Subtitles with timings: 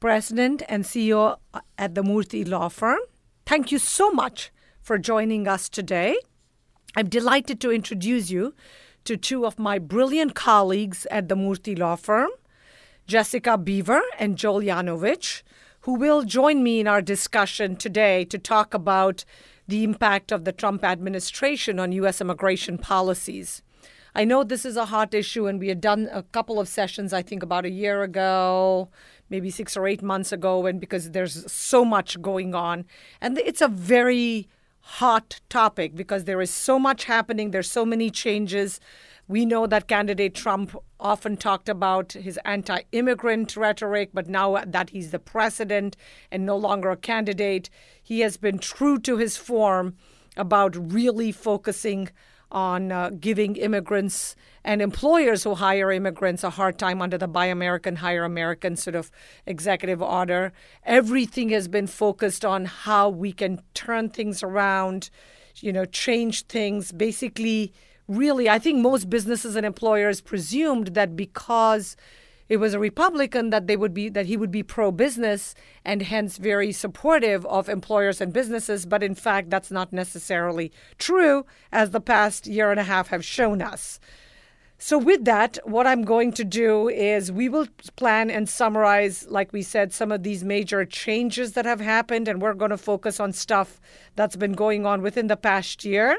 [0.00, 1.38] President and CEO
[1.78, 3.00] at the Murthy Law Firm.
[3.46, 4.52] Thank you so much
[4.82, 6.18] for joining us today.
[6.96, 8.54] I'm delighted to introduce you
[9.04, 12.30] to two of my brilliant colleagues at the Murthy Law Firm,
[13.06, 14.62] Jessica Beaver and Joel
[15.80, 19.24] who will join me in our discussion today to talk about
[19.68, 22.20] the impact of the Trump administration on U.S.
[22.20, 23.62] immigration policies.
[24.16, 27.12] I know this is a hot issue, and we had done a couple of sessions,
[27.12, 28.88] I think about a year ago,
[29.28, 32.86] maybe six or eight months ago, and because there's so much going on.
[33.20, 34.48] And it's a very
[34.80, 38.80] hot topic because there is so much happening, there's so many changes.
[39.28, 44.90] We know that candidate Trump often talked about his anti immigrant rhetoric, but now that
[44.90, 45.94] he's the president
[46.32, 47.68] and no longer a candidate,
[48.02, 49.94] he has been true to his form
[50.38, 52.08] about really focusing
[52.50, 57.46] on uh, giving immigrants and employers who hire immigrants a hard time under the Buy
[57.46, 59.10] American, Hire American sort of
[59.46, 60.52] executive order.
[60.84, 65.10] Everything has been focused on how we can turn things around,
[65.56, 67.72] you know, change things, basically
[68.08, 71.96] really, I think most businesses and employers presumed that because
[72.48, 76.02] it was a Republican that they would be that he would be pro business and
[76.02, 81.90] hence very supportive of employers and businesses, but in fact that's not necessarily true, as
[81.90, 83.98] the past year and a half have shown us.
[84.78, 87.66] So, with that, what I'm going to do is we will
[87.96, 92.42] plan and summarize, like we said, some of these major changes that have happened, and
[92.42, 93.80] we're going to focus on stuff
[94.16, 96.18] that's been going on within the past year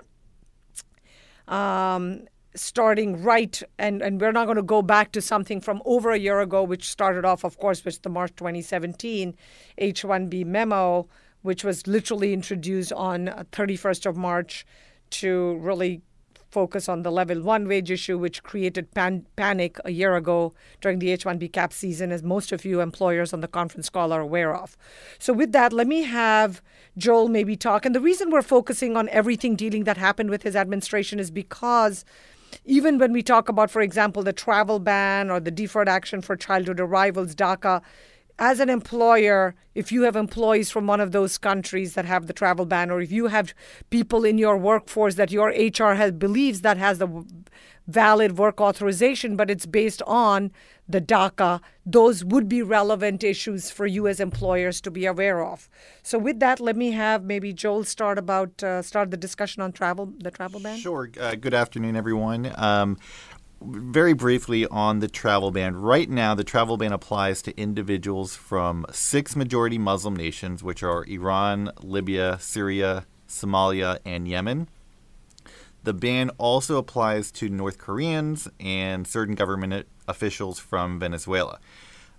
[1.48, 6.12] um, starting right, and, and we're not going to go back to something from over
[6.12, 9.36] a year ago, which started off, of course, with the March 2017
[9.78, 11.08] H 1B memo,
[11.42, 14.66] which was literally introduced on uh, 31st of March
[15.10, 16.02] to really
[16.50, 21.00] focus on the level one wage issue, which created pan- panic a year ago during
[21.00, 24.22] the H 1B cap season, as most of you employers on the conference call are
[24.22, 24.78] aware of.
[25.20, 26.62] So, with that, let me have
[26.98, 27.86] Joel maybe talk.
[27.86, 32.06] And the reason we're focusing on everything dealing that happened with his administration is because
[32.66, 36.36] even when we talk about, for example, the travel ban or the deferred action for
[36.36, 37.82] childhood arrivals, DACA,
[38.40, 42.34] as an employer, if you have employees from one of those countries that have the
[42.34, 43.54] travel ban, or if you have
[43.90, 47.26] people in your workforce that your HR has believes that has the
[47.88, 50.52] valid work authorization, but it's based on
[50.90, 55.70] the DACA, those would be relevant issues for you as employers to be aware of.
[56.04, 59.72] So, with that, let me have maybe Joel start about uh, start the discussion on
[59.72, 60.78] travel, the travel ban.
[60.78, 61.10] Sure.
[61.20, 62.54] Uh, good afternoon, everyone.
[62.58, 62.98] Um,
[63.62, 65.76] very briefly on the travel ban.
[65.76, 71.06] Right now, the travel ban applies to individuals from six majority Muslim nations, which are
[71.06, 74.70] Iran, Libya, Syria, Somalia, and Yemen.
[75.84, 81.60] The ban also applies to North Koreans and certain government officials from Venezuela.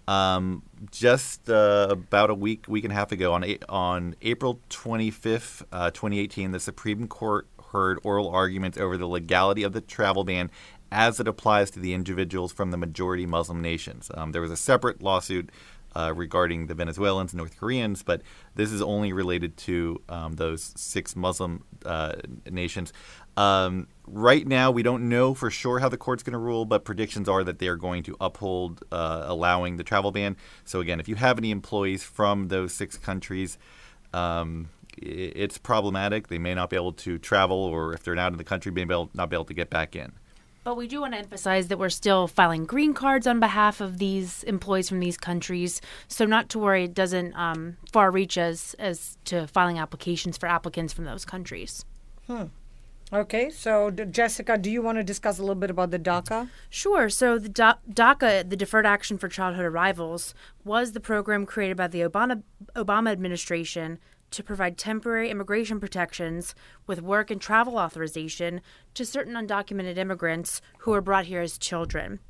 [0.06, 5.64] Um, just uh, about a week, week and a half ago, on on April 25th,
[5.70, 10.50] uh, 2018, the Supreme Court heard oral arguments over the legality of the travel ban
[10.90, 14.10] as it applies to the individuals from the majority Muslim nations.
[14.14, 15.50] Um, there was a separate lawsuit
[15.94, 18.22] uh, regarding the Venezuelans and North Koreans, but
[18.54, 22.14] this is only related to um, those six Muslim uh,
[22.50, 22.92] nations.
[23.36, 26.84] Um, right now, we don't know for sure how the court's going to rule, but
[26.84, 30.36] predictions are that they are going to uphold uh, allowing the travel ban.
[30.64, 33.58] So, again, if you have any employees from those six countries,
[34.12, 36.28] um, it's problematic.
[36.28, 38.84] They may not be able to travel, or if they're not in the country, may
[38.84, 40.12] not be able to get back in.
[40.64, 43.98] But we do want to emphasize that we're still filing green cards on behalf of
[43.98, 45.80] these employees from these countries.
[46.08, 50.46] So not to worry, it doesn't um, far reach as as to filing applications for
[50.46, 51.84] applicants from those countries.
[52.26, 52.44] Hmm.
[53.10, 56.50] Okay, so Jessica, do you want to discuss a little bit about the DACA?
[56.68, 57.08] Sure.
[57.08, 62.00] So the DACA, the Deferred Action for Childhood Arrivals, was the program created by the
[62.00, 62.42] Obama
[62.76, 63.98] Obama administration
[64.30, 66.54] to provide temporary immigration protections
[66.86, 68.60] with work and travel authorization
[68.94, 72.20] to certain undocumented immigrants who were brought here as children.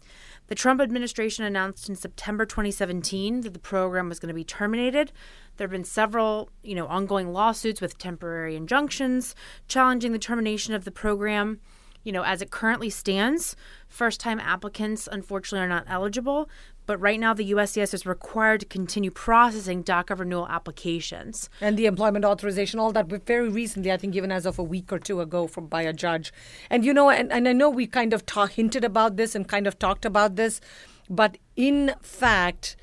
[0.48, 5.12] The Trump administration announced in September 2017 that the program was going to be terminated.
[5.56, 9.34] There have been several, you know, ongoing lawsuits with temporary injunctions
[9.68, 11.60] challenging the termination of the program.
[12.04, 13.56] You know, as it currently stands,
[13.88, 16.48] first-time applicants unfortunately are not eligible,
[16.88, 21.50] but right now the USCIS is required to continue processing DACA renewal applications.
[21.60, 24.90] And the employment authorization, all that, very recently, I think even as of a week
[24.90, 26.32] or two ago from by a judge.
[26.70, 29.66] And you know, and, and I know we kind of hinted about this and kind
[29.66, 30.62] of talked about this,
[31.10, 32.74] but in fact,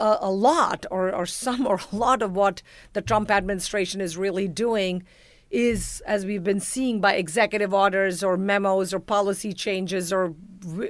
[0.00, 2.62] a, a lot or, or some or a lot of what
[2.94, 5.02] the Trump administration is really doing
[5.50, 10.34] is, as we've been seeing by executive orders or memos or policy changes or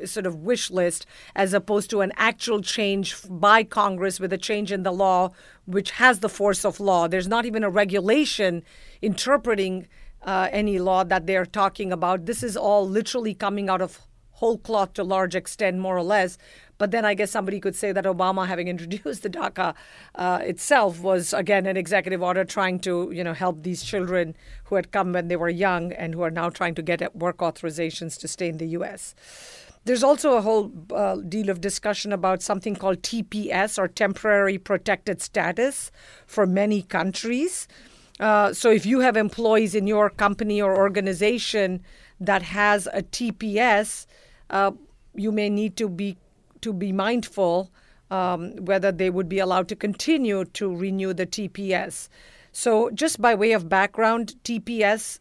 [0.05, 4.73] sort of wish list, as opposed to an actual change by Congress with a change
[4.73, 5.31] in the law,
[5.67, 7.09] which has the force of law.
[7.09, 8.63] There's not even a regulation
[9.01, 9.89] interpreting
[10.23, 12.27] uh, any law that they're talking about.
[12.27, 14.01] This is all literally coming out of
[14.33, 16.39] whole cloth to a large extent, more or less.
[16.83, 19.77] But then I guess somebody could say that Obama, having introduced the DACA
[20.17, 24.35] uh, itself, was again an executive order trying to you know help these children
[24.65, 27.37] who had come when they were young and who are now trying to get work
[27.37, 29.15] authorizations to stay in the U.S.
[29.85, 35.23] There's also a whole uh, deal of discussion about something called TPS or temporary protected
[35.23, 35.93] status
[36.27, 37.69] for many countries.
[38.19, 41.81] Uh, so if you have employees in your company or organization
[42.19, 44.07] that has a TPS,
[44.51, 44.73] uh,
[45.15, 46.17] you may need to be
[46.63, 47.71] to be mindful
[48.13, 52.09] um, whether they would be allowed to continue to renew the TPS.
[52.53, 55.19] So, just by way of background, TPS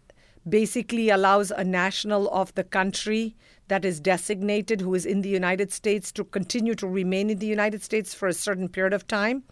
[0.48, 3.36] basically allows a national of the country
[3.70, 7.48] that is designated who is in the United States to continue to remain in the
[7.48, 9.44] United States for a certain period of time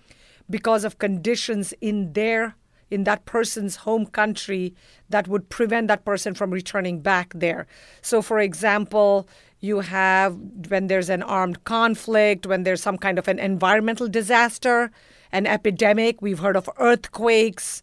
[0.50, 2.56] because of conditions in their
[2.92, 4.74] in that person's home country
[5.10, 7.68] that would prevent that person from returning back there.
[8.02, 9.28] So for example,
[9.60, 10.38] you have
[10.70, 14.92] when there's an armed conflict, when there's some kind of an environmental disaster,
[15.32, 16.22] an epidemic.
[16.22, 17.82] We've heard of earthquakes,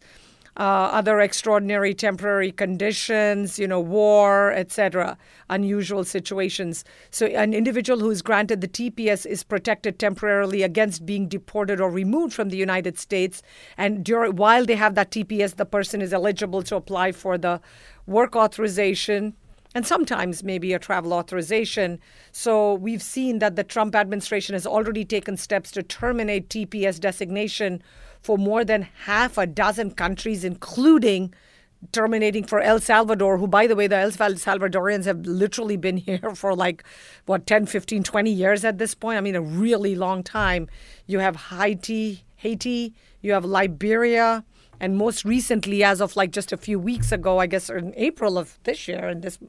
[0.57, 5.15] uh, other extraordinary temporary conditions, you know, war, etc.,
[5.51, 6.83] unusual situations.
[7.11, 11.91] So, an individual who is granted the TPS is protected temporarily against being deported or
[11.91, 13.43] removed from the United States.
[13.77, 17.61] And during, while they have that TPS, the person is eligible to apply for the
[18.07, 19.35] work authorization
[19.77, 21.99] and sometimes maybe a travel authorization.
[22.31, 27.83] So we've seen that the Trump administration has already taken steps to terminate TPS designation
[28.19, 31.31] for more than half a dozen countries, including
[31.91, 36.33] terminating for El Salvador, who, by the way, the El Salvadorians have literally been here
[36.33, 36.83] for like,
[37.27, 39.19] what, 10, 15, 20 years at this point.
[39.19, 40.67] I mean, a really long time.
[41.05, 44.43] You have Haiti, Haiti, you have Liberia,
[44.79, 48.37] and most recently, as of like just a few weeks ago, I guess in April
[48.37, 49.39] of this year, in this,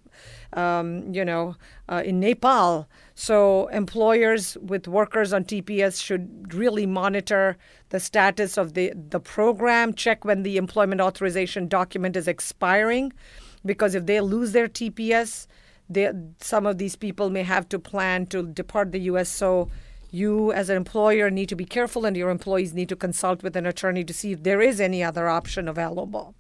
[0.54, 1.56] um, you know,
[1.88, 2.88] uh, in Nepal.
[3.14, 7.56] So employers with workers on TPS should really monitor
[7.90, 13.12] the status of the the program, check when the employment authorization document is expiring,
[13.66, 15.46] because if they lose their TPS,
[15.90, 16.10] they,
[16.40, 19.28] some of these people may have to plan to depart the U.S.
[19.28, 19.69] So
[20.10, 23.56] you as an employer need to be careful and your employees need to consult with
[23.56, 26.34] an attorney to see if there is any other option available.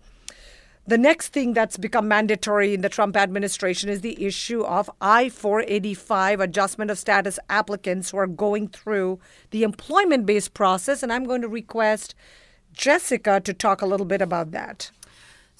[0.88, 5.28] The next thing that's become mandatory in the Trump administration is the issue of I
[5.28, 9.20] 485 adjustment of status applicants who are going through
[9.50, 11.02] the employment based process.
[11.02, 12.14] And I'm going to request
[12.72, 14.90] Jessica to talk a little bit about that.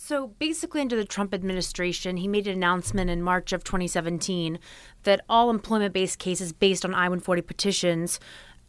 [0.08, 4.58] So basically, under the Trump administration, he made an announcement in March of 2017
[5.02, 8.18] that all employment based cases based on I 140 petitions,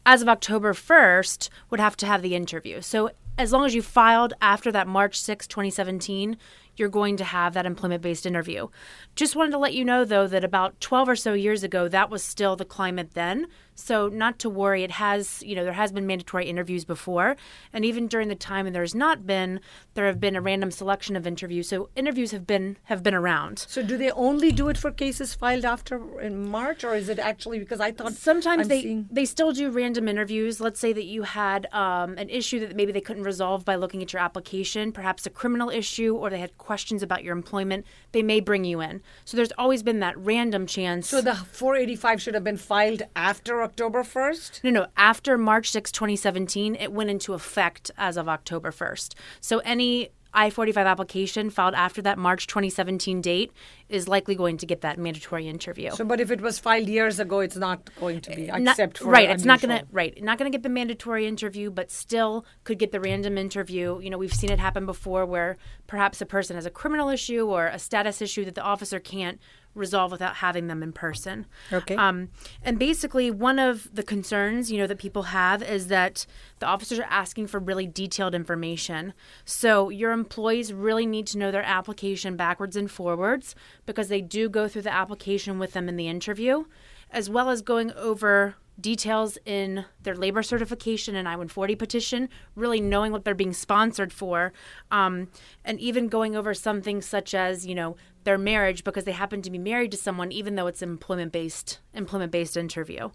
[0.05, 2.81] as of October 1st, would have to have the interview.
[2.81, 6.35] So as long as you filed after that March 6, 2017,
[6.75, 8.67] you're going to have that employment based interview.
[9.15, 12.09] Just wanted to let you know, though, that about 12 or so years ago, that
[12.09, 13.47] was still the climate then.
[13.79, 17.35] So not to worry, it has, you know, there has been mandatory interviews before,
[17.73, 19.59] and even during the time when there's not been,
[19.93, 21.69] there have been a random selection of interviews.
[21.69, 23.59] So interviews have been have been around.
[23.59, 27.19] So do they only do it for cases filed after in March, or is it
[27.19, 29.07] actually because I thought sometimes I'm they seeing...
[29.11, 30.59] they still do random interviews.
[30.59, 34.01] Let's say that you had um, an issue that maybe they couldn't resolve by looking
[34.01, 37.85] at your application, perhaps a criminal issue, or they had questions about your employment.
[38.11, 39.01] They may bring you in.
[39.25, 41.07] So there's always been that random chance.
[41.07, 44.63] So the 485 should have been filed after October 1st?
[44.63, 44.87] No, no.
[44.97, 49.13] After March 6, 2017, it went into effect as of October 1st.
[49.41, 53.51] So any I 45 application filed after that March 2017 date
[53.89, 55.91] is likely going to get that mandatory interview.
[55.91, 58.99] So, but if it was filed years ago, it's not going to be, not, except
[58.99, 59.29] for right.
[59.29, 60.21] It's not going to right.
[60.23, 63.99] Not going to get the mandatory interview, but still could get the random interview.
[63.99, 67.47] You know, we've seen it happen before, where perhaps a person has a criminal issue
[67.47, 69.39] or a status issue that the officer can't
[69.75, 71.45] resolve without having them in person.
[71.71, 71.95] Okay.
[71.95, 72.29] Um,
[72.63, 76.25] and basically, one of the concerns you know that people have is that
[76.59, 79.13] the officers are asking for really detailed information.
[79.45, 83.55] So your employees really need to know their application backwards and forwards
[83.89, 86.65] because they do go through the application with them in the interview,
[87.09, 93.11] as well as going over details in their labor certification and I-140 petition, really knowing
[93.11, 94.53] what they're being sponsored for,
[94.91, 95.29] um,
[95.65, 99.49] and even going over something such as you know their marriage because they happen to
[99.49, 103.09] be married to someone, even though it's an employment based employment based interview.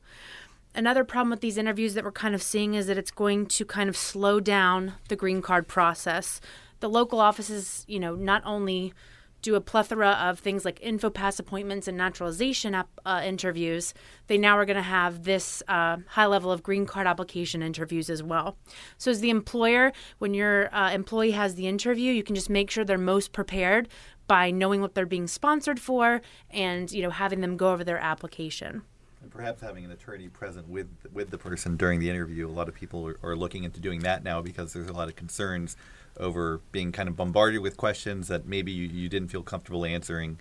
[0.74, 3.64] Another problem with these interviews that we're kind of seeing is that it's going to
[3.64, 6.40] kind of slow down the green card process.
[6.80, 8.92] The local offices, you know, not only
[9.44, 13.92] do a plethora of things like InfoPass appointments and naturalization uh, interviews,
[14.26, 18.08] they now are going to have this uh, high level of green card application interviews
[18.08, 18.56] as well.
[18.96, 22.70] So, as the employer, when your uh, employee has the interview, you can just make
[22.70, 23.88] sure they're most prepared
[24.26, 27.98] by knowing what they're being sponsored for and you know having them go over their
[27.98, 28.82] application.
[29.24, 32.46] And perhaps having an attorney present with with the person during the interview.
[32.46, 35.08] A lot of people are, are looking into doing that now because there's a lot
[35.08, 35.78] of concerns
[36.20, 40.38] over being kind of bombarded with questions that maybe you, you didn't feel comfortable answering.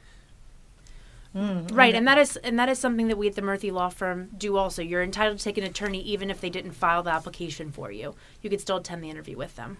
[1.33, 3.87] Mm, right, and that is and that is something that we at the Murthy Law
[3.87, 4.81] Firm do also.
[4.81, 8.15] You're entitled to take an attorney even if they didn't file the application for you.
[8.41, 9.77] You could still attend the interview with them.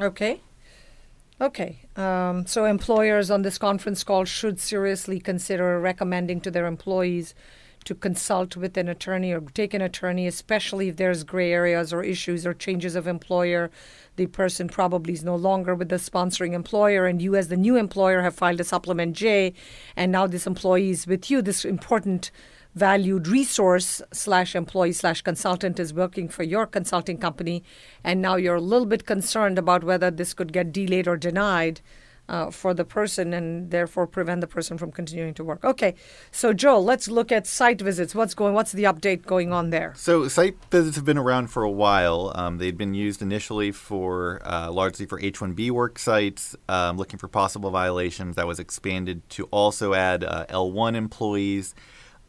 [0.00, 0.40] Okay.
[1.40, 1.82] Okay.
[1.94, 7.32] Um, so employers on this conference call should seriously consider recommending to their employees
[7.88, 12.02] to consult with an attorney or take an attorney, especially if there's gray areas or
[12.02, 13.70] issues or changes of employer.
[14.16, 17.76] The person probably is no longer with the sponsoring employer, and you, as the new
[17.76, 19.54] employer, have filed a supplement J,
[19.96, 21.40] and now this employee is with you.
[21.40, 22.30] This important
[22.74, 27.64] valued resource slash employee slash consultant is working for your consulting company,
[28.04, 31.80] and now you're a little bit concerned about whether this could get delayed or denied
[32.28, 35.64] uh, for the person and therefore prevent the person from continuing to work.
[35.64, 35.94] Okay,
[36.30, 38.14] so Joel, let's look at site visits.
[38.14, 38.54] What's going?
[38.54, 39.94] What's the update going on there?
[39.96, 42.32] So site visits have been around for a while.
[42.34, 47.28] Um, they'd been used initially for uh, largely for H-1B work sites, um, looking for
[47.28, 48.36] possible violations.
[48.36, 51.74] That was expanded to also add uh, L-1 employees.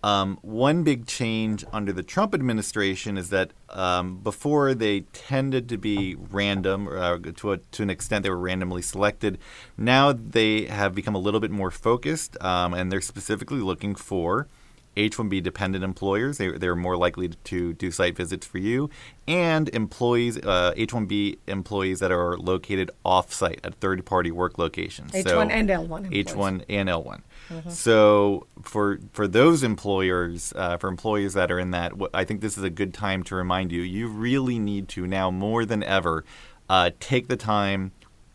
[0.01, 5.77] Um, one big change under the Trump administration is that um, before they tended to
[5.77, 9.37] be random, uh, to, a, to an extent they were randomly selected.
[9.77, 14.47] Now they have become a little bit more focused, um, and they're specifically looking for
[14.95, 16.37] H-1B dependent employers.
[16.37, 18.89] They, they're more likely to do site visits for you,
[19.27, 25.11] and employees, uh, H-1B employees that are located off-site at third-party work locations.
[25.11, 26.25] H1 so and L1.
[26.25, 27.21] H1 and L1.
[27.49, 27.69] Mm-hmm.
[27.69, 32.57] So for for those employers, uh, for employees that are in that, I think this
[32.57, 33.81] is a good time to remind you.
[33.81, 36.23] You really need to now more than ever
[36.69, 37.91] uh, take the time,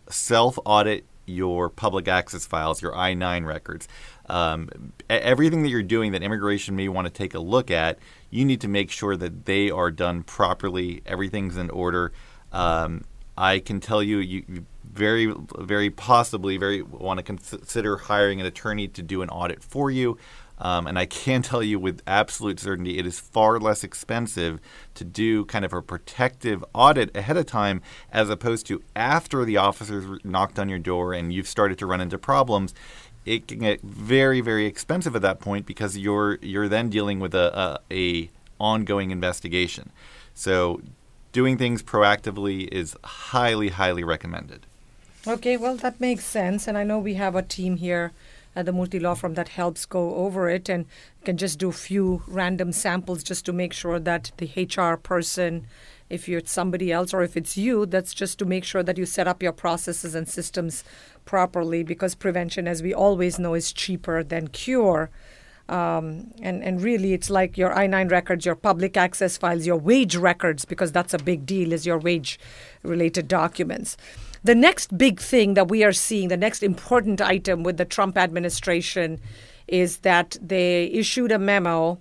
[0.08, 3.88] self audit your public access files, your I 9 records.
[4.26, 7.98] Um, everything that you're doing that immigration may want to take a look at,
[8.30, 12.12] you need to make sure that they are done properly, everything's in order.
[12.52, 13.04] Um,
[13.36, 18.46] I can tell you, you, you very, very possibly, very want to consider hiring an
[18.46, 20.18] attorney to do an audit for you.
[20.58, 24.60] Um, and I can tell you with absolute certainty, it is far less expensive
[24.94, 29.56] to do kind of a protective audit ahead of time as opposed to after the
[29.56, 32.72] officers knocked on your door and you've started to run into problems.
[33.26, 37.34] It can get very, very expensive at that point because you're you're then dealing with
[37.34, 39.90] a, a, a ongoing investigation.
[40.34, 40.82] So
[41.34, 44.64] doing things proactively is highly, highly recommended.
[45.26, 46.68] Okay, well, that makes sense.
[46.68, 48.12] And I know we have a team here
[48.54, 50.86] at the Murthy law Firm that helps go over it and
[51.24, 55.66] can just do a few random samples just to make sure that the HR person,
[56.08, 59.04] if you're somebody else or if it's you, that's just to make sure that you
[59.04, 60.84] set up your processes and systems
[61.24, 65.10] properly because prevention, as we always know, is cheaper than cure.
[65.68, 69.78] Um, and, and really, it's like your I 9 records, your public access files, your
[69.78, 72.38] wage records, because that's a big deal, is your wage
[72.82, 73.96] related documents.
[74.42, 78.18] The next big thing that we are seeing, the next important item with the Trump
[78.18, 79.20] administration,
[79.66, 81.98] is that they issued a memo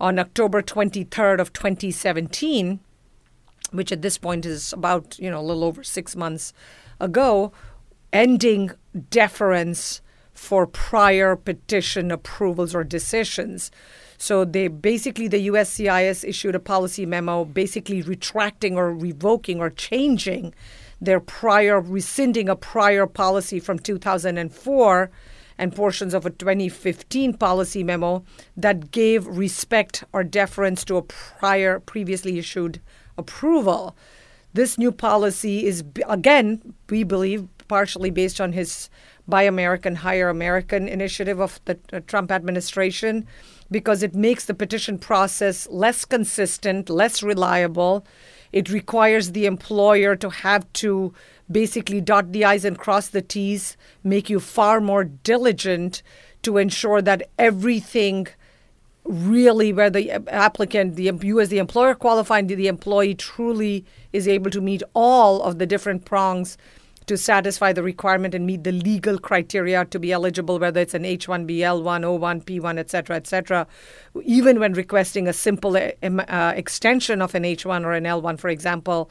[0.00, 2.78] on October 23rd of 2017,
[3.72, 6.52] which at this point is about you know a little over six months
[7.00, 7.52] ago,
[8.12, 8.70] ending
[9.10, 10.00] deference
[10.40, 13.70] for prior petition approvals or decisions.
[14.16, 20.54] So they basically the USCIS issued a policy memo basically retracting or revoking or changing
[20.98, 25.10] their prior rescinding a prior policy from 2004
[25.58, 28.24] and portions of a 2015 policy memo
[28.56, 32.80] that gave respect or deference to a prior previously issued
[33.18, 33.94] approval.
[34.54, 38.90] This new policy is again, we believe, partially based on his
[39.28, 41.76] Buy American, Hire American initiative of the
[42.08, 43.28] Trump administration
[43.70, 48.04] because it makes the petition process less consistent, less reliable,
[48.50, 51.14] it requires the employer to have to
[51.48, 56.02] basically dot the I's and cross the T's, make you far more diligent
[56.42, 58.26] to ensure that everything
[59.04, 64.26] really where the uh, applicant, the you as the employer qualifying, the employee truly is
[64.26, 66.58] able to meet all of the different prongs
[67.06, 71.02] to satisfy the requirement and meet the legal criteria to be eligible, whether it's an
[71.02, 73.66] H1B, L1, O1, P1, et cetera, et cetera,
[74.22, 78.48] even when requesting a simple uh, uh extension of an H1 or an L1, for
[78.48, 79.10] example,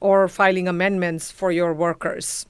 [0.00, 2.46] or filing amendments for your workers.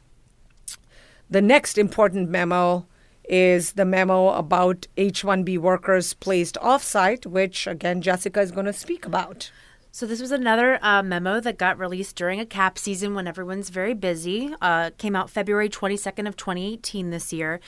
[1.31, 2.87] The next important memo
[3.29, 8.73] is the memo about H 1B workers placed offsite, which again Jessica is going to
[8.73, 9.51] speak about.
[9.93, 13.71] So this was another uh, memo that got released during a cap season when everyone's
[13.71, 14.55] very busy.
[14.61, 17.59] Uh, came out February 22nd of 2018 this year,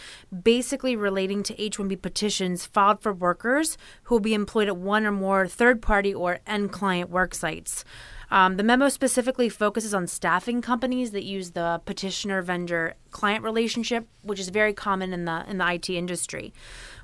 [0.42, 5.10] basically relating to H-1B petitions filed for workers who will be employed at one or
[5.10, 7.84] more third-party or end client work sites.
[8.30, 14.06] Um, the memo specifically focuses on staffing companies that use the petitioner vendor client relationship,
[14.22, 16.54] which is very common in the in the IT industry.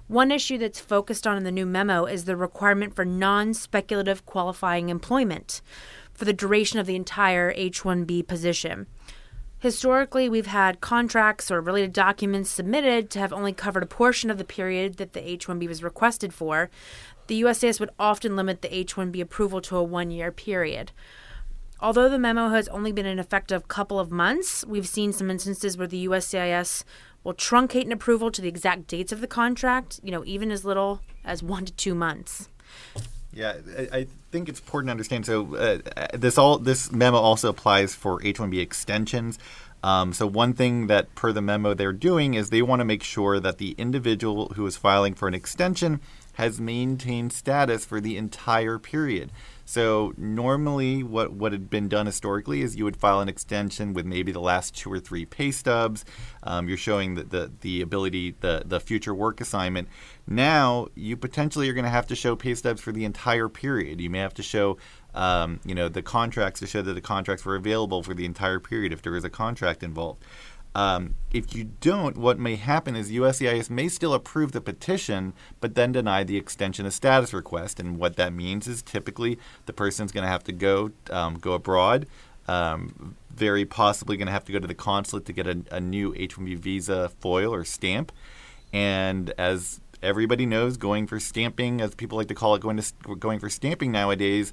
[0.08, 4.24] One issue that's focused on in the new memo is the requirement for non speculative
[4.24, 5.60] qualifying employment
[6.14, 8.86] for the duration of the entire H 1B position.
[9.58, 14.38] Historically, we've had contracts or related documents submitted to have only covered a portion of
[14.38, 16.70] the period that the H 1B was requested for.
[17.26, 20.92] The USCIS would often limit the H 1B approval to a one year period.
[21.80, 25.30] Although the memo has only been in effect a couple of months, we've seen some
[25.30, 26.82] instances where the USCIS
[27.24, 30.64] will truncate an approval to the exact dates of the contract, you know, even as
[30.64, 32.48] little as one to two months.
[33.32, 33.54] Yeah,
[33.92, 35.26] I, think it's important to understand.
[35.26, 39.38] So uh, this all this memo also applies for H-1B extensions.
[39.82, 43.02] Um, so one thing that, per the memo, they're doing is they want to make
[43.02, 46.00] sure that the individual who is filing for an extension
[46.34, 49.30] has maintained status for the entire period.
[49.68, 54.06] So normally, what what had been done historically is you would file an extension with
[54.06, 56.06] maybe the last two or three pay stubs.
[56.42, 59.88] Um, you're showing the, the the ability, the the future work assignment.
[60.26, 64.00] Now you potentially are going to have to show pay stubs for the entire period.
[64.00, 64.78] You may have to show
[65.14, 68.60] um, you know the contracts to show that the contracts were available for the entire
[68.60, 70.24] period if there is a contract involved.
[70.78, 75.74] Um, if you don't, what may happen is USCIS may still approve the petition, but
[75.74, 77.80] then deny the extension of status request.
[77.80, 81.54] And what that means is typically the person's going to have to go um, go
[81.54, 82.06] abroad,
[82.46, 85.80] um, very possibly going to have to go to the consulate to get a, a
[85.80, 88.12] new H-1B visa foil or stamp.
[88.72, 93.16] And as everybody knows, going for stamping, as people like to call it, going to
[93.16, 94.52] going for stamping nowadays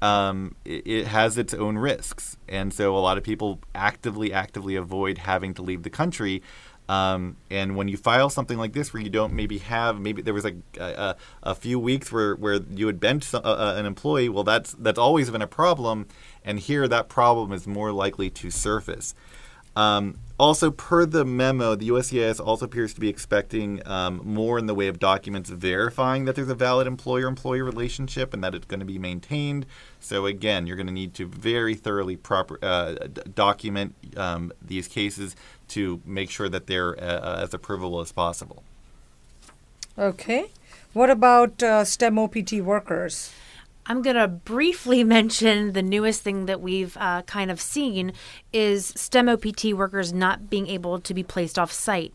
[0.00, 2.36] um, it, it, has its own risks.
[2.48, 6.42] And so a lot of people actively, actively avoid having to leave the country.
[6.88, 10.32] Um, and when you file something like this, where you don't maybe have, maybe there
[10.32, 14.72] was a, a, a few weeks where, where you had uh, an employee, well, that's
[14.72, 16.06] that's always been a problem.
[16.44, 19.14] And here, that problem is more likely to surface.
[19.76, 24.66] Um, also, per the memo, the USCIS also appears to be expecting um, more in
[24.66, 28.66] the way of documents verifying that there's a valid employer employee relationship and that it's
[28.66, 29.66] going to be maintained.
[29.98, 32.94] So, again, you're going to need to very thoroughly proper, uh,
[33.34, 35.34] document um, these cases
[35.68, 38.62] to make sure that they're uh, uh as approvable as possible.
[39.98, 40.50] Okay.
[40.92, 43.32] What about uh, STEM OPT workers?
[43.88, 48.12] I'm going to briefly mention the newest thing that we've uh, kind of seen
[48.52, 52.12] is STEM OPT workers not being able to be placed off site.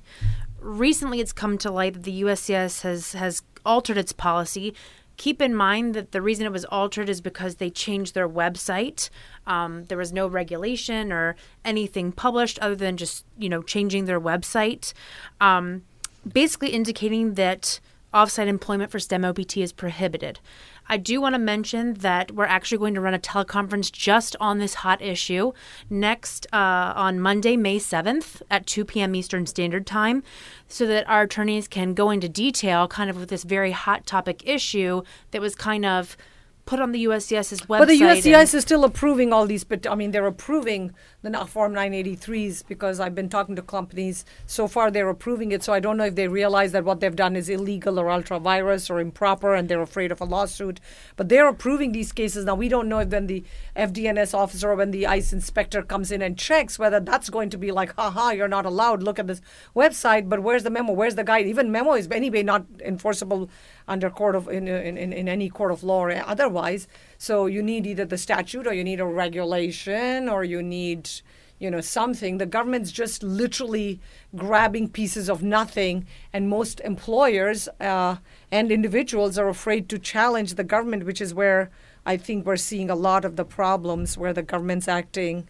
[0.62, 4.74] Recently, it's come to light that the USCIS has, has altered its policy.
[5.18, 9.10] Keep in mind that the reason it was altered is because they changed their website.
[9.46, 14.20] Um, there was no regulation or anything published other than just you know changing their
[14.20, 14.94] website,
[15.40, 15.84] um,
[16.32, 17.80] basically indicating that
[18.14, 20.40] offsite employment for STEM OPT is prohibited.
[20.88, 24.60] I do want to mention that we're actually going to run a teleconference just on
[24.60, 25.54] this hot issue
[25.90, 29.16] next uh, on Monday, May 7th at 2 p.m.
[29.16, 30.24] Eastern Standard Time
[30.68, 34.42] so that our attorneys can go into detail kind of with this very hot topic
[34.46, 36.18] issue that was kind of
[36.66, 37.80] put on the USCIS's website.
[37.80, 40.94] But the USCIS is still approving all these, but I mean, they're approving
[41.32, 44.26] the Form 983s because I've been talking to companies.
[44.46, 45.64] So far, they're approving it.
[45.64, 48.40] So I don't know if they realize that what they've done is illegal or ultra
[48.40, 50.82] vires or improper and they're afraid of a lawsuit.
[51.16, 52.46] But they're approving these cases.
[52.46, 53.44] Now, we don't know if then the
[53.76, 57.58] FDNS officer or when the ICE inspector comes in and checks whether that's going to
[57.58, 59.02] be like, haha, you're not allowed.
[59.02, 59.42] Look at this
[59.76, 60.28] website.
[60.28, 60.92] But where's the memo?
[60.92, 61.48] Where's the guide?
[61.48, 63.50] Even memo is anyway not enforceable
[63.88, 66.88] under court of in, in, in any court of law or otherwise.
[67.24, 71.10] So you need either the statute or you need a regulation or you need
[71.58, 72.38] you know something.
[72.38, 74.02] The government's just literally
[74.36, 78.18] grabbing pieces of nothing and most employers uh,
[78.52, 81.70] and individuals are afraid to challenge the government which is where
[82.06, 85.48] i think we're seeing a lot of the problems where the government's acting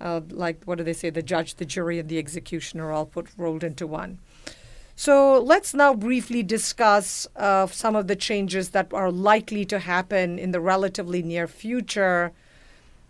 [0.00, 1.10] uh, like what do they say?
[1.10, 4.18] The judge the jury and the executioner all put rolled into one
[4.96, 10.38] So let's now briefly discuss uh, some of the changes that are likely to happen
[10.38, 12.32] in the relatively near future.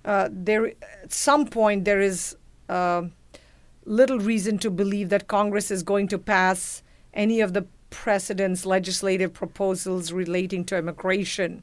[0.05, 0.69] Uh, there,
[1.03, 2.37] at some point, there is
[2.69, 3.03] uh,
[3.85, 9.33] little reason to believe that Congress is going to pass any of the president's legislative
[9.33, 11.63] proposals relating to immigration,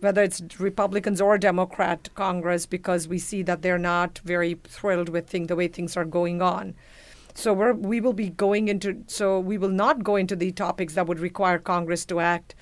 [0.00, 5.28] whether it's Republicans or Democrat Congress, because we see that they're not very thrilled with
[5.28, 6.74] thing, the way things are going on.
[7.34, 10.94] So we're, we will be going into, so we will not go into the topics
[10.94, 12.54] that would require Congress to act.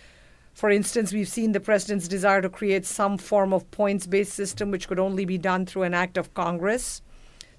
[0.53, 4.71] For instance, we've seen the president's desire to create some form of points based system,
[4.71, 7.03] which could only be done through an act of Congress.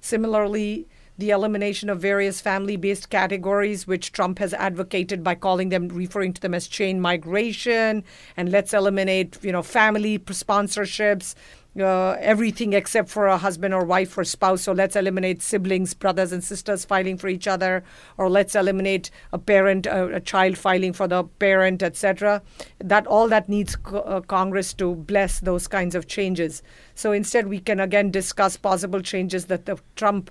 [0.01, 5.87] Similarly, the elimination of various family based categories, which Trump has advocated by calling them,
[5.89, 8.03] referring to them as chain migration,
[8.35, 11.35] and let's eliminate, you know, family sponsorships,
[11.79, 14.63] uh, everything except for a husband or wife or spouse.
[14.63, 17.83] So let's eliminate siblings, brothers and sisters filing for each other,
[18.17, 22.41] or let's eliminate a parent, a, a child filing for the parent, etc.
[22.79, 26.61] That all that needs co- uh, Congress to bless those kinds of changes.
[26.93, 30.29] So instead, we can again discuss possible changes that the Trump,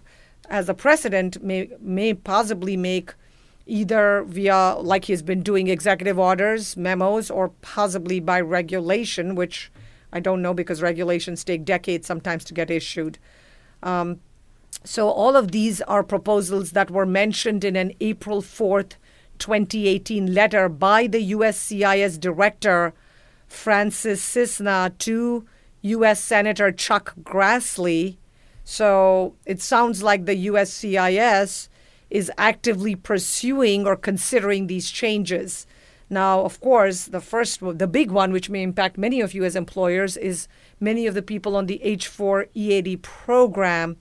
[0.50, 3.14] as a president, may may possibly make.
[3.66, 9.70] Either via, like he's been doing, executive orders, memos, or possibly by regulation, which
[10.12, 13.18] I don't know because regulations take decades sometimes to get issued.
[13.83, 14.20] Um,
[14.85, 18.92] so all of these are proposals that were mentioned in an April 4th,
[19.38, 22.94] 2018 letter by the USCIS director,
[23.46, 25.46] Francis Cissna, to
[25.83, 26.20] U.S.
[26.20, 28.16] Senator Chuck Grassley.
[28.64, 31.68] So it sounds like the USCIS
[32.11, 35.66] is actively pursuing or considering these changes.
[36.11, 39.55] Now, of course, the first, the big one, which may impact many of you as
[39.55, 40.49] employers, is
[40.81, 43.96] many of the people on the H4 EAD program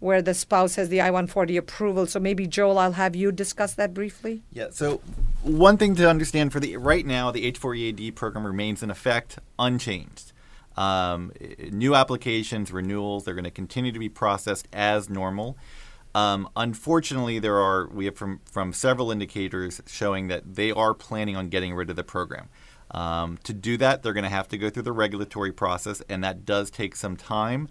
[0.00, 2.06] where the spouse has the I 140 approval.
[2.06, 4.42] So maybe, Joel, I'll have you discuss that briefly.
[4.52, 4.66] Yeah.
[4.70, 5.00] So,
[5.42, 9.38] one thing to understand for the right now, the H4 EAD program remains in effect
[9.58, 10.32] unchanged.
[10.76, 11.32] Um,
[11.70, 15.56] new applications, renewals, they're going to continue to be processed as normal.
[16.16, 21.36] Um, unfortunately, there are we have from from several indicators showing that they are planning
[21.36, 22.48] on getting rid of the program.
[22.90, 26.24] Um, to do that, they're going to have to go through the regulatory process, and
[26.24, 27.68] that does take some time.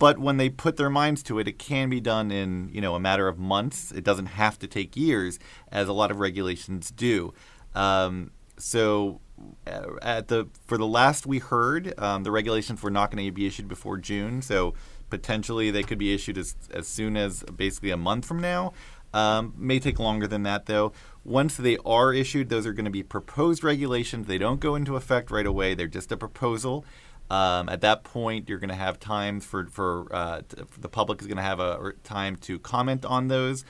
[0.00, 2.96] But when they put their minds to it, it can be done in you know
[2.96, 3.92] a matter of months.
[3.92, 5.38] It doesn't have to take years,
[5.70, 7.32] as a lot of regulations do.
[7.76, 9.20] Um, so
[9.68, 13.30] uh, at the for the last we heard, um, the regulations were not going to
[13.30, 14.42] be issued before June.
[14.42, 14.74] So
[15.12, 18.72] potentially they could be issued as, as soon as basically a month from now.
[19.12, 20.94] Um, may take longer than that though.
[21.22, 24.26] Once they are issued, those are going to be proposed regulations.
[24.26, 25.74] They don't go into effect right away.
[25.74, 26.86] They're just a proposal.
[27.30, 31.20] Um, at that point, you're going to have time for for, uh, for the public
[31.20, 33.66] is going to have a time to comment on those.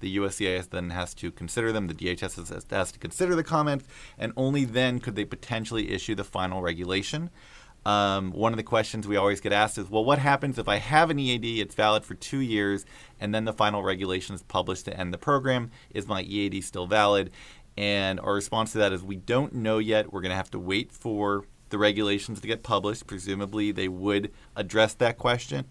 [0.00, 1.86] The USCIS then has to consider them.
[1.86, 3.86] The DHS has, has to consider the comments,
[4.18, 7.30] and only then could they potentially issue the final regulation.
[7.84, 10.76] Um, one of the questions we always get asked is, well, what happens if I
[10.76, 12.84] have an EAD, it's valid for two years,
[13.18, 15.70] and then the final regulation is published to end the program?
[15.90, 17.30] Is my EAD still valid?
[17.76, 20.12] And our response to that is we don't know yet.
[20.12, 23.06] We're going to have to wait for the regulations to get published.
[23.06, 25.64] Presumably, they would address that question.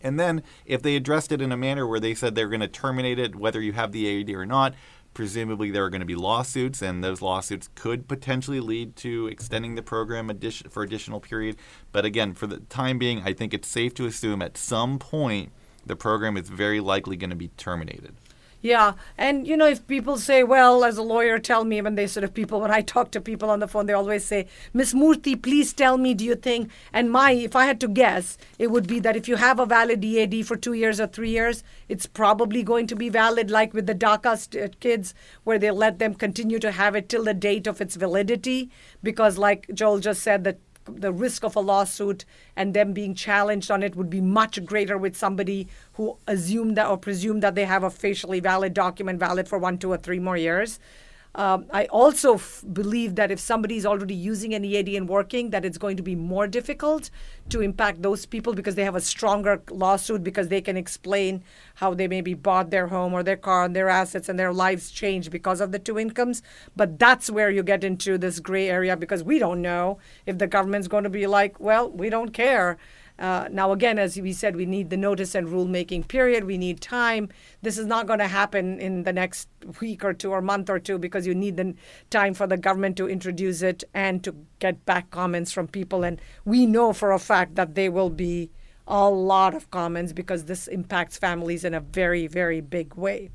[0.00, 2.68] And then, if they addressed it in a manner where they said they're going to
[2.68, 4.74] terminate it, whether you have the EAD or not,
[5.18, 9.74] presumably there are going to be lawsuits, and those lawsuits could potentially lead to extending
[9.74, 11.56] the program addition, for additional period.
[11.90, 15.50] But again, for the time being, I think it's safe to assume at some point
[15.84, 18.14] the program is very likely going to be terminated.
[18.60, 18.94] Yeah.
[19.16, 22.24] And, you know, if people say, well, as a lawyer, tell me, when they sort
[22.24, 25.40] of people, when I talk to people on the phone, they always say, Miss Murthy,
[25.40, 26.70] please tell me, do you think?
[26.92, 29.66] And my, if I had to guess, it would be that if you have a
[29.66, 33.72] valid EAD for two years or three years, it's probably going to be valid, like
[33.72, 37.24] with the DACA st- uh, kids, where they let them continue to have it till
[37.24, 38.70] the date of its validity.
[39.04, 40.58] Because, like Joel just said, that
[40.94, 42.24] the risk of a lawsuit
[42.56, 46.88] and them being challenged on it would be much greater with somebody who assumed that
[46.88, 50.18] or presumed that they have a facially valid document valid for one, two, or three
[50.18, 50.78] more years.
[51.34, 55.50] Um, I also f- believe that if somebody is already using an EAD and working,
[55.50, 57.10] that it's going to be more difficult
[57.50, 61.44] to impact those people because they have a stronger lawsuit because they can explain
[61.76, 64.90] how they maybe bought their home or their car and their assets and their lives
[64.90, 66.42] changed because of the two incomes.
[66.74, 70.46] But that's where you get into this gray area because we don't know if the
[70.46, 72.78] government's going to be like, well, we don't care.
[73.18, 76.44] Uh, now, again, as we said, we need the notice and rulemaking period.
[76.44, 77.28] We need time.
[77.62, 79.48] This is not going to happen in the next
[79.80, 81.74] week or two or month or two because you need the
[82.10, 86.04] time for the government to introduce it and to get back comments from people.
[86.04, 88.50] And we know for a fact that there will be
[88.86, 93.30] a lot of comments because this impacts families in a very, very big way.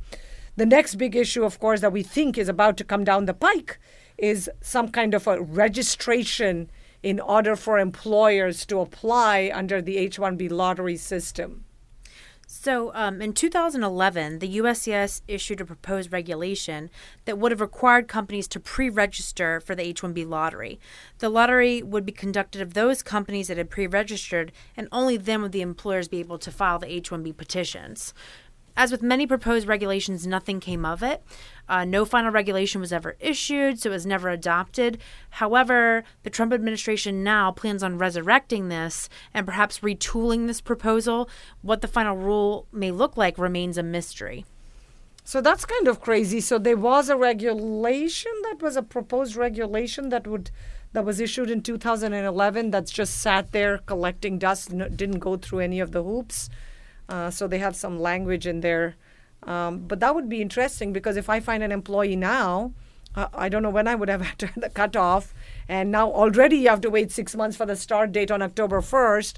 [0.56, 3.34] The next big issue, of course, that we think is about to come down the
[3.34, 3.80] pike
[4.18, 6.70] is some kind of a registration
[7.04, 11.66] in order for employers to apply under the H 1B lottery system.
[12.56, 16.90] So, um, in 2011, the USCIS issued a proposed regulation
[17.26, 20.80] that would have required companies to pre register for the H 1B lottery.
[21.18, 25.42] The lottery would be conducted of those companies that had pre registered, and only then
[25.42, 28.14] would the employers be able to file the H 1B petitions.
[28.76, 31.24] As with many proposed regulations, nothing came of it.
[31.70, 34.98] Uh, no final regulation was ever issued, so it was never adopted.
[35.32, 41.30] However, the Trump administration now plans on resurrecting this and perhaps retooling this proposal.
[41.62, 44.46] What the final rule may look like remains a mystery.
[45.24, 46.42] So that's kind of crazy.
[46.42, 50.52] So there was a regulation that was a proposed regulation that would
[50.92, 55.80] that was issued in 2011 that's just sat there collecting dust, didn't go through any
[55.80, 56.50] of the hoops.
[57.14, 58.96] Uh, so they have some language in there.
[59.44, 62.74] Um, but that would be interesting because if I find an employee now,
[63.16, 65.32] uh, I don't know when I would have had the cutoff,
[65.68, 68.82] and now already you have to wait six months for the start date on October
[68.82, 69.36] 1st.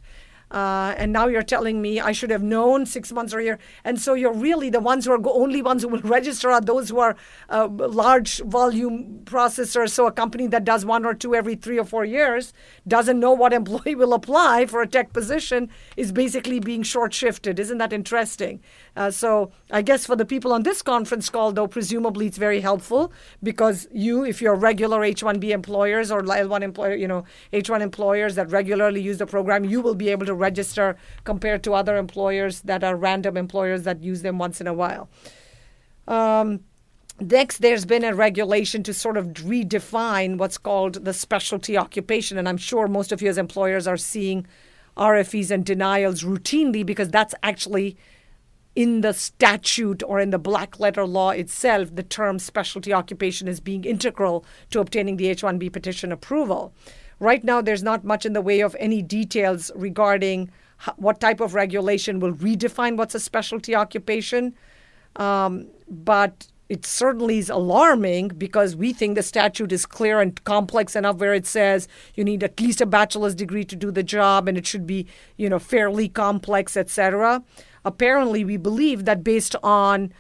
[0.51, 3.60] Uh, and now you're telling me I should have known six months or year.
[3.84, 6.62] And so you're really the ones who are go- only ones who will register are
[6.62, 7.15] those who are
[7.49, 9.89] uh, large volume processors.
[9.89, 12.53] So a company that does one or two every three or four years
[12.88, 17.60] doesn't know what employee will apply for a tech position is basically being short shifted.
[17.60, 18.62] Isn't that interesting?
[18.95, 22.62] Uh, so I guess for the people on this conference call, though, presumably it's very
[22.62, 23.12] helpful
[23.43, 28.49] because you, if you're regular H-1B employers or L1 employer, you know, H-1 employers that
[28.51, 32.84] regularly use the program, you will be able to register compared to other employers that
[32.84, 35.10] are random employers that use them once in a while.
[36.08, 36.62] Um,
[37.19, 42.38] Next, there's been a regulation to sort of redefine what's called the specialty occupation.
[42.38, 44.45] And I'm sure most of you as employers are seeing
[44.97, 47.97] RFEs and denials routinely because that's actually
[48.75, 53.59] in the statute or in the black letter law itself, the term specialty occupation is
[53.59, 56.73] being integral to obtaining the H 1B petition approval.
[57.19, 60.51] Right now, there's not much in the way of any details regarding
[60.97, 64.53] what type of regulation will redefine what's a specialty occupation.
[65.15, 70.95] Um, but it certainly is alarming because we think the statute is clear and complex
[70.95, 74.47] enough where it says you need at least a bachelor's degree to do the job
[74.47, 75.06] and it should be
[75.38, 77.43] you know fairly complex etc
[77.84, 80.12] apparently we believe that based on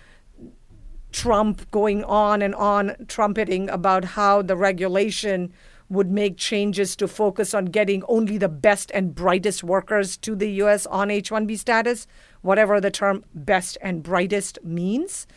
[1.11, 5.51] trump going on and on trumpeting about how the regulation
[5.87, 10.49] would make changes to focus on getting only the best and brightest workers to the
[10.63, 12.07] US on H1B status,
[12.41, 15.27] whatever the term best and brightest means.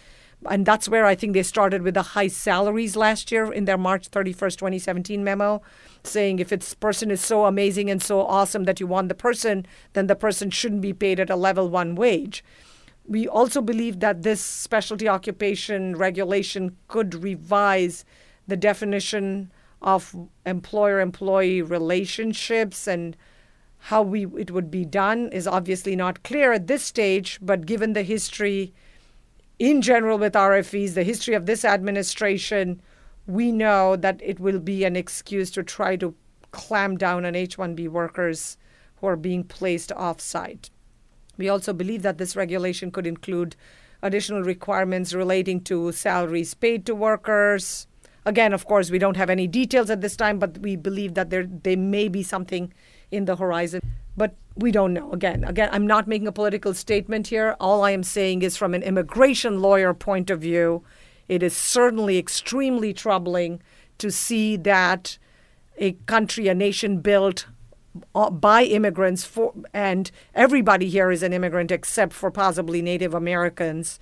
[0.46, 3.79] And that's where I think they started with the high salaries last year in their
[3.79, 5.61] March 31st, 2017 memo,
[6.05, 9.66] saying if this person is so amazing and so awesome that you want the person,
[9.94, 12.44] then the person shouldn't be paid at a level one wage.
[13.05, 18.05] We also believe that this specialty occupation regulation could revise
[18.46, 19.51] the definition
[19.83, 20.14] of
[20.46, 23.16] employer employee relationships and
[23.79, 27.92] how we it would be done is obviously not clear at this stage but given
[27.92, 28.74] the history
[29.59, 32.81] in general with RFEs the history of this administration
[33.27, 36.14] we know that it will be an excuse to try to
[36.51, 38.57] clamp down on H1B workers
[38.97, 40.71] who are being placed off site
[41.37, 43.57] we also believe that this regulation could include
[44.03, 47.87] additional requirements relating to salaries paid to workers
[48.29, 51.31] Again, of course, we don't have any details at this time, but we believe that
[51.31, 52.71] there there may be something
[53.11, 53.81] in the horizon.
[54.18, 55.12] But we don't know.
[55.12, 57.57] Again, again, I'm not making a political statement here.
[57.61, 60.83] All I am saying is from an immigration lawyer point of view,
[61.28, 63.62] it is certainly extremely troubling
[63.98, 65.18] to see that
[65.76, 67.46] a country, a nation built
[68.14, 73.98] uh, by immigrants for and everybody here is an immigrant except for possibly Native Americans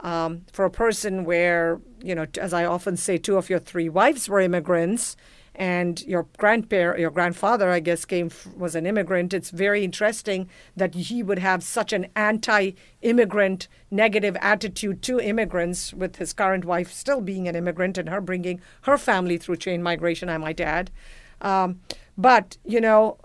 [0.00, 3.88] um, for a person where, you know, as I often say, two of your three
[3.88, 5.16] wives were immigrants
[5.60, 9.34] and your grandparent, your grandfather, I guess, came was an immigrant.
[9.34, 16.16] It's very interesting that he would have such an anti-immigrant, negative attitude to immigrants, with
[16.16, 20.30] his current wife still being an immigrant and her bringing her family through chain migration.
[20.30, 20.90] I might add,
[21.42, 21.80] um,
[22.16, 23.18] but you know,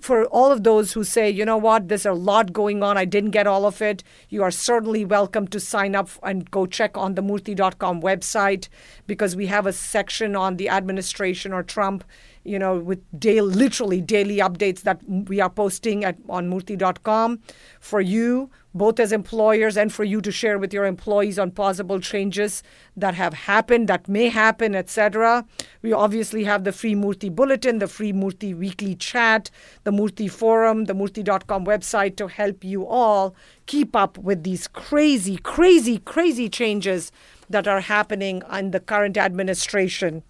[0.00, 3.04] for all of those who say, you know what, there's a lot going on, I
[3.04, 6.96] didn't get all of it, you are certainly welcome to sign up and go check
[6.96, 8.68] on the Murthy.com website
[9.06, 12.04] because we have a section on the administration or Trump,
[12.44, 17.40] you know, with daily, literally daily updates that we are posting at on Murthy.com
[17.80, 22.00] for you both as employers and for you to share with your employees on possible
[22.00, 22.62] changes
[22.96, 25.46] that have happened, that may happen, etc.
[25.80, 29.50] We obviously have the Free Murthy Bulletin, the Free Murthy Weekly Chat,
[29.84, 35.36] the Murthy Forum, the Murthy.com website to help you all keep up with these crazy,
[35.36, 37.12] crazy, crazy changes
[37.48, 40.24] that are happening in the current administration.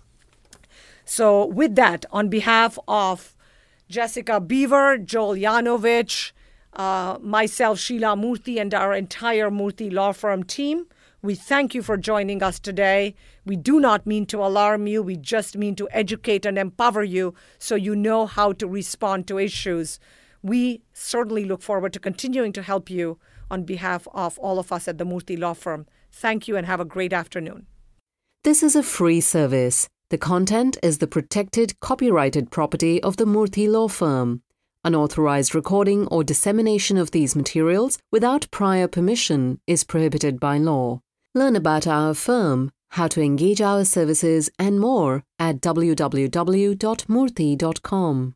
[1.06, 3.34] So, with that, on behalf of
[3.88, 6.32] Jessica Beaver, Joel Yanovich,
[6.74, 10.86] uh, myself, Sheila Murthy, and our entire Murthy Law Firm team.
[11.22, 13.14] We thank you for joining us today.
[13.46, 17.34] We do not mean to alarm you, we just mean to educate and empower you
[17.58, 19.98] so you know how to respond to issues.
[20.42, 23.18] We certainly look forward to continuing to help you
[23.50, 25.86] on behalf of all of us at the Murthy Law Firm.
[26.12, 27.66] Thank you and have a great afternoon.
[28.42, 29.88] This is a free service.
[30.10, 34.42] The content is the protected copyrighted property of the Murthy Law Firm.
[34.84, 41.00] Unauthorized recording or dissemination of these materials without prior permission is prohibited by law.
[41.34, 48.34] Learn about our firm, how to engage our services, and more at www.murthy.com.